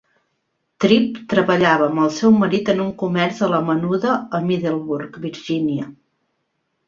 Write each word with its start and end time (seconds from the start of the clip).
Tripp 0.83 1.19
treballa 1.33 1.73
amb 1.89 1.99
el 2.05 2.09
seu 2.15 2.31
marit 2.43 2.71
en 2.73 2.81
un 2.85 2.89
comerç 3.03 3.41
a 3.47 3.49
la 3.51 3.59
menuda 3.67 4.15
a 4.37 4.41
Middleburg, 4.49 5.19
Virginia. 5.27 5.87